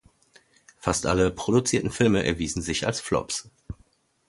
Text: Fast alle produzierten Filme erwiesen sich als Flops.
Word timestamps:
Fast 0.79 1.05
alle 1.05 1.29
produzierten 1.29 1.91
Filme 1.91 2.25
erwiesen 2.25 2.63
sich 2.63 2.87
als 2.87 2.99
Flops. 2.99 3.51